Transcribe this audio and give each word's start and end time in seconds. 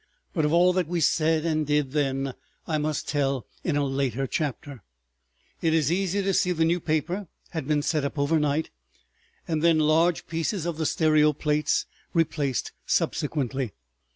But 0.33 0.45
of 0.45 0.51
all 0.51 0.73
that 0.73 0.87
we 0.87 0.99
said 0.99 1.45
and 1.45 1.63
did 1.67 1.91
then 1.91 2.33
I 2.65 2.79
must 2.79 3.07
tell 3.07 3.45
in 3.63 3.77
a 3.77 3.85
later 3.85 4.25
chapter.... 4.25 4.81
It 5.61 5.75
is 5.75 5.91
easy 5.91 6.23
to 6.23 6.33
see 6.33 6.51
the 6.53 6.65
New 6.65 6.79
Paper 6.79 7.27
had 7.51 7.67
been 7.67 7.83
set 7.83 8.03
up 8.03 8.17
overnight, 8.17 8.71
and 9.47 9.61
then 9.61 9.77
large 9.77 10.25
pieces 10.25 10.65
of 10.65 10.77
the 10.77 10.87
stereo 10.87 11.33
plates 11.33 11.85
replaced 12.15 12.71
subsequently. 12.87 13.73